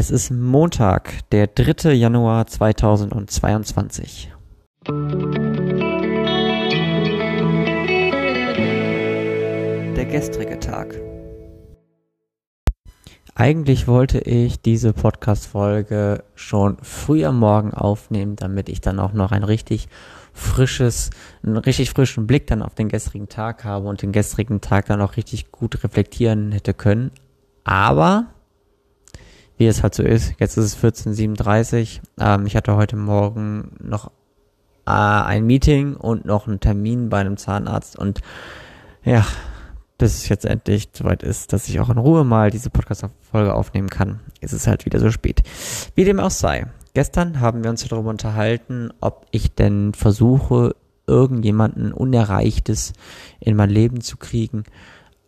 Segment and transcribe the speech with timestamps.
[0.00, 1.90] Es ist Montag, der 3.
[1.90, 4.32] Januar 2022.
[9.96, 10.94] Der gestrige Tag.
[13.34, 19.32] Eigentlich wollte ich diese Podcast-Folge schon früh am Morgen aufnehmen, damit ich dann auch noch
[19.32, 19.88] ein richtig
[20.32, 21.10] frisches,
[21.42, 25.00] einen richtig frischen Blick dann auf den gestrigen Tag habe und den gestrigen Tag dann
[25.00, 27.10] auch richtig gut reflektieren hätte können.
[27.64, 28.28] Aber
[29.58, 30.34] wie es halt so ist.
[30.38, 34.10] Jetzt ist es 14.37 ähm, ich hatte heute Morgen noch
[34.86, 38.20] äh, ein Meeting und noch einen Termin bei einem Zahnarzt und
[39.04, 39.26] ja,
[39.98, 43.90] bis es jetzt endlich soweit ist, dass ich auch in Ruhe mal diese Podcast-Folge aufnehmen
[43.90, 45.42] kann, ist es halt wieder so spät.
[45.94, 46.66] Wie dem auch sei.
[46.94, 50.74] Gestern haben wir uns darüber unterhalten, ob ich denn versuche,
[51.06, 52.92] irgendjemanden Unerreichtes
[53.40, 54.64] in mein Leben zu kriegen.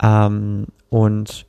[0.03, 1.47] Ähm, und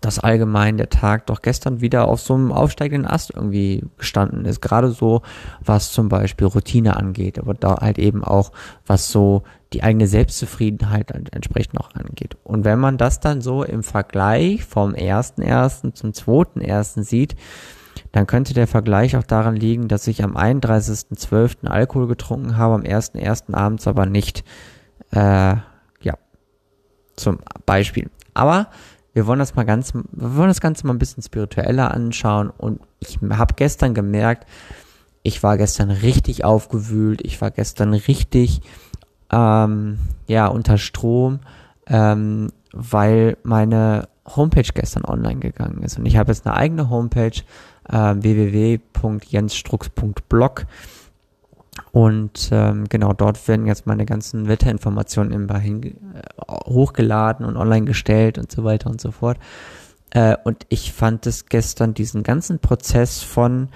[0.00, 4.60] dass allgemein der Tag doch gestern wieder auf so einem aufsteigenden Ast irgendwie gestanden ist.
[4.60, 5.22] Gerade so,
[5.64, 8.52] was zum Beispiel Routine angeht, aber da halt eben auch,
[8.86, 12.36] was so die eigene Selbstzufriedenheit entsprechend noch angeht.
[12.44, 17.36] Und wenn man das dann so im Vergleich vom ersten ersten zum zweiten ersten sieht,
[18.12, 21.66] dann könnte der Vergleich auch daran liegen, dass ich am 31.12.
[21.66, 23.54] Alkohol getrunken habe, am 1.1.
[23.54, 24.44] abends aber nicht.
[25.12, 25.56] Äh,
[26.00, 26.14] ja,
[27.14, 28.10] zum Beispiel.
[28.34, 28.68] Aber
[29.12, 32.80] wir wollen das mal ganz, wir wollen das Ganze mal ein bisschen spiritueller anschauen und
[33.00, 34.46] ich habe gestern gemerkt,
[35.22, 38.60] ich war gestern richtig aufgewühlt, ich war gestern richtig,
[39.30, 41.40] ähm, ja, unter Strom,
[41.86, 45.98] ähm, weil meine Homepage gestern online gegangen ist.
[45.98, 47.42] Und ich habe jetzt eine eigene Homepage,
[47.88, 50.66] äh, www.jensstrux.blog
[51.92, 56.22] und ähm, genau dort werden jetzt meine ganzen Wetterinformationen immer hin, äh,
[56.66, 59.38] hochgeladen und online gestellt und so weiter und so fort.
[60.10, 63.68] Äh, und ich fand es gestern diesen ganzen Prozess von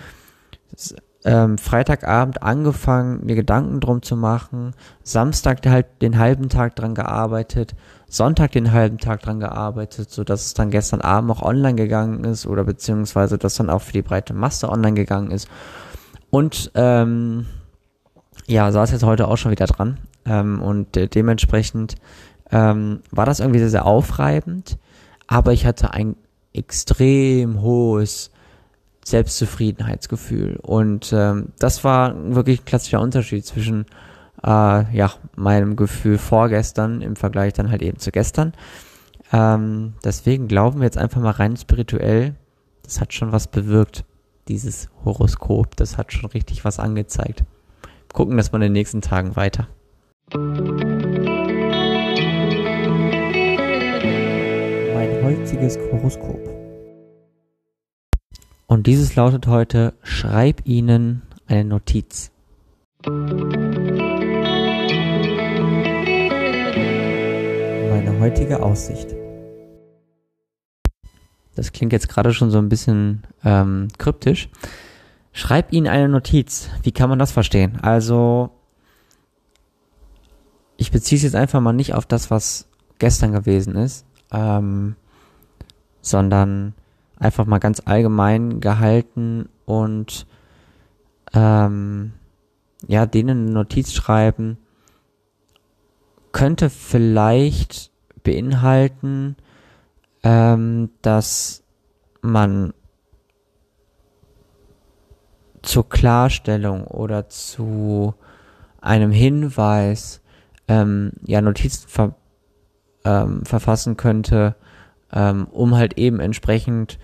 [1.24, 7.74] ähm, Freitagabend angefangen, mir Gedanken drum zu machen, Samstag halt den halben Tag dran gearbeitet,
[8.08, 12.24] Sonntag den halben Tag dran gearbeitet, so dass es dann gestern Abend auch online gegangen
[12.24, 15.48] ist oder beziehungsweise das dann auch für die breite Masse online gegangen ist.
[16.30, 17.46] Und ähm,
[18.46, 19.98] ja, saß jetzt heute auch schon wieder dran.
[20.26, 21.96] Ähm, und de dementsprechend
[22.50, 24.78] ähm, war das irgendwie sehr, sehr aufreibend.
[25.26, 26.16] Aber ich hatte ein
[26.52, 28.30] extrem hohes
[29.04, 30.58] Selbstzufriedenheitsgefühl.
[30.62, 33.86] Und ähm, das war wirklich ein klassischer Unterschied zwischen
[34.42, 38.52] äh, ja, meinem Gefühl vorgestern im Vergleich dann halt eben zu gestern.
[39.32, 42.34] Ähm, deswegen glauben wir jetzt einfach mal rein spirituell,
[42.82, 44.04] das hat schon was bewirkt,
[44.48, 45.74] dieses Horoskop.
[45.76, 47.44] Das hat schon richtig was angezeigt
[48.14, 49.68] gucken das mal in den nächsten Tagen weiter.
[50.32, 50.54] Mein
[55.22, 56.40] heutiges Horoskop.
[58.66, 62.30] Und dieses lautet heute, schreib ihnen eine Notiz.
[63.04, 63.50] Meine
[68.20, 69.14] heutige Aussicht.
[71.56, 74.48] Das klingt jetzt gerade schon so ein bisschen ähm, kryptisch.
[75.36, 76.70] Schreib ihnen eine Notiz.
[76.84, 77.80] Wie kann man das verstehen?
[77.82, 78.50] Also,
[80.76, 82.68] ich beziehe es jetzt einfach mal nicht auf das, was
[83.00, 84.94] gestern gewesen ist, ähm,
[86.00, 86.74] sondern
[87.18, 90.24] einfach mal ganz allgemein gehalten und
[91.32, 92.12] ähm,
[92.86, 94.56] ja, denen eine Notiz schreiben,
[96.30, 97.90] könnte vielleicht
[98.22, 99.34] beinhalten,
[100.22, 101.64] ähm, dass
[102.22, 102.72] man
[105.64, 108.14] zur Klarstellung oder zu
[108.80, 110.20] einem Hinweis
[110.68, 112.14] ähm, ja Notizen ver,
[113.04, 114.56] ähm, verfassen könnte,
[115.12, 116.98] ähm, um halt eben entsprechend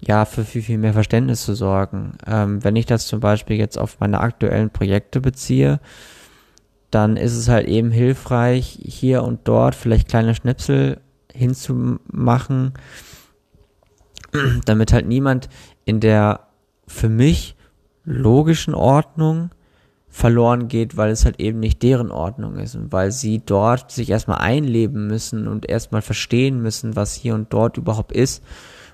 [0.00, 2.18] ja für viel, viel mehr Verständnis zu sorgen.
[2.26, 5.80] Ähm, wenn ich das zum Beispiel jetzt auf meine aktuellen Projekte beziehe,
[6.90, 11.00] dann ist es halt eben hilfreich, hier und dort vielleicht kleine Schnipsel
[11.32, 12.74] hinzumachen,
[14.64, 15.48] damit halt niemand
[15.84, 16.40] in der
[16.86, 17.55] für mich
[18.06, 19.50] logischen Ordnung
[20.08, 24.08] verloren geht, weil es halt eben nicht deren Ordnung ist und weil sie dort sich
[24.08, 28.42] erstmal einleben müssen und erstmal verstehen müssen, was hier und dort überhaupt ist,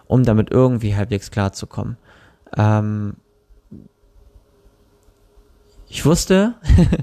[0.09, 1.97] um damit irgendwie halbwegs klarzukommen.
[2.57, 3.15] Ähm
[5.89, 6.55] ich wusste,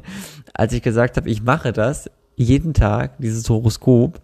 [0.53, 4.19] als ich gesagt habe, ich mache das jeden Tag, dieses Horoskop,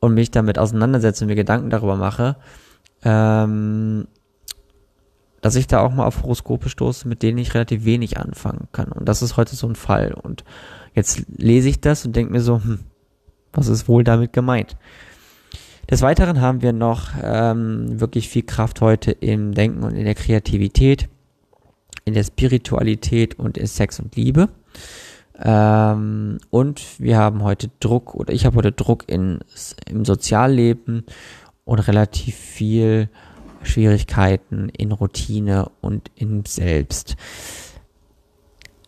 [0.00, 2.36] und mich damit auseinandersetze und mir Gedanken darüber mache,
[3.02, 4.06] ähm,
[5.48, 8.92] dass ich da auch mal auf Horoskope stoße, mit denen ich relativ wenig anfangen kann.
[8.92, 10.12] Und das ist heute so ein Fall.
[10.12, 10.44] Und
[10.92, 12.80] jetzt lese ich das und denke mir so, hm,
[13.54, 14.76] was ist wohl damit gemeint?
[15.90, 20.14] Des Weiteren haben wir noch ähm, wirklich viel Kraft heute im Denken und in der
[20.14, 21.08] Kreativität,
[22.04, 24.50] in der Spiritualität und in Sex und Liebe.
[25.42, 29.38] Ähm, und wir haben heute Druck oder ich habe heute Druck in,
[29.86, 31.06] im Sozialleben
[31.64, 33.08] und relativ viel
[33.62, 37.16] Schwierigkeiten in Routine und in Selbst.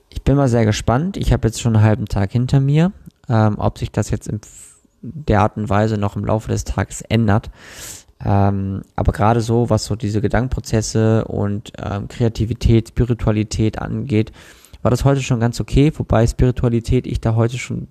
[0.09, 1.17] Ich bin mal sehr gespannt.
[1.17, 2.93] Ich habe jetzt schon einen halben Tag hinter mir.
[3.29, 4.41] Ähm, ob sich das jetzt in
[5.03, 7.51] der Art und Weise noch im Laufe des Tages ändert.
[8.23, 14.33] Ähm, aber gerade so, was so diese Gedankenprozesse und ähm, Kreativität, Spiritualität angeht,
[14.83, 17.89] war das heute schon ganz okay, wobei Spiritualität ich da heute schon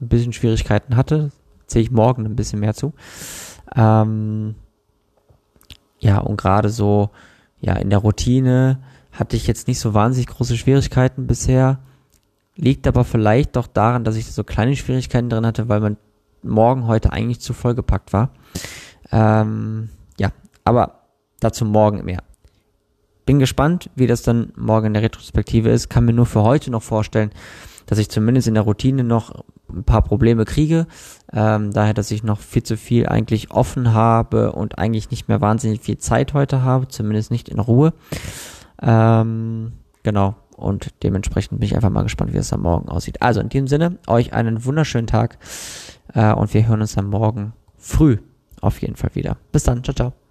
[0.00, 1.30] ein bisschen Schwierigkeiten hatte.
[1.66, 2.92] Sehe ich morgen ein bisschen mehr zu.
[3.74, 4.54] Ähm,
[6.04, 7.10] ja, und gerade so,
[7.60, 8.78] ja, in der Routine
[9.10, 11.78] hatte ich jetzt nicht so wahnsinnig große Schwierigkeiten bisher.
[12.56, 15.96] Liegt aber vielleicht doch daran, dass ich so kleine Schwierigkeiten drin hatte, weil mein
[16.42, 18.34] Morgen heute eigentlich zu vollgepackt war.
[19.10, 19.88] Ähm,
[20.20, 20.28] ja,
[20.62, 21.06] aber
[21.40, 22.22] dazu morgen mehr.
[23.24, 25.88] Bin gespannt, wie das dann morgen in der Retrospektive ist.
[25.88, 27.30] Kann mir nur für heute noch vorstellen,
[27.86, 30.86] dass ich zumindest in der Routine noch ein paar Probleme kriege.
[31.32, 35.40] Ähm, daher, dass ich noch viel zu viel eigentlich offen habe und eigentlich nicht mehr
[35.40, 37.92] wahnsinnig viel Zeit heute habe, zumindest nicht in Ruhe.
[38.80, 39.72] Ähm,
[40.02, 40.36] genau.
[40.56, 43.22] Und dementsprechend bin ich einfach mal gespannt, wie es am Morgen aussieht.
[43.22, 45.38] Also in diesem Sinne, euch einen wunderschönen Tag
[46.14, 48.18] äh, und wir hören uns dann morgen früh
[48.60, 49.36] auf jeden Fall wieder.
[49.52, 49.82] Bis dann.
[49.82, 50.23] Ciao, ciao.